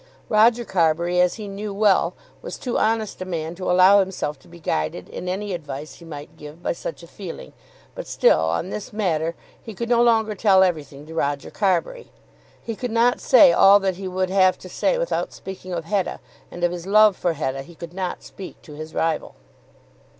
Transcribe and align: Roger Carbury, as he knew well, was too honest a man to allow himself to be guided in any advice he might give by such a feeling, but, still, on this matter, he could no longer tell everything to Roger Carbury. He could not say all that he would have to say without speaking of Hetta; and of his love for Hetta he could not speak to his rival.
Roger 0.29 0.65
Carbury, 0.65 1.21
as 1.21 1.35
he 1.35 1.47
knew 1.47 1.71
well, 1.75 2.15
was 2.41 2.57
too 2.57 2.75
honest 2.79 3.21
a 3.21 3.23
man 3.25 3.53
to 3.53 3.69
allow 3.69 3.99
himself 3.99 4.39
to 4.39 4.47
be 4.47 4.59
guided 4.59 5.07
in 5.07 5.29
any 5.29 5.53
advice 5.53 5.93
he 5.99 6.05
might 6.05 6.35
give 6.37 6.63
by 6.63 6.73
such 6.73 7.03
a 7.03 7.07
feeling, 7.07 7.53
but, 7.93 8.07
still, 8.07 8.39
on 8.39 8.71
this 8.71 8.91
matter, 8.91 9.35
he 9.61 9.75
could 9.75 9.89
no 9.89 10.01
longer 10.01 10.33
tell 10.33 10.63
everything 10.63 11.05
to 11.05 11.13
Roger 11.13 11.51
Carbury. 11.51 12.11
He 12.63 12.75
could 12.75 12.89
not 12.89 13.21
say 13.21 13.53
all 13.53 13.79
that 13.81 13.97
he 13.97 14.07
would 14.07 14.31
have 14.31 14.57
to 14.65 14.69
say 14.69 14.97
without 14.97 15.33
speaking 15.33 15.71
of 15.71 15.85
Hetta; 15.85 16.19
and 16.49 16.63
of 16.63 16.71
his 16.71 16.87
love 16.87 17.15
for 17.15 17.33
Hetta 17.33 17.61
he 17.61 17.75
could 17.75 17.93
not 17.93 18.23
speak 18.23 18.59
to 18.63 18.73
his 18.73 18.95
rival. 18.95 19.35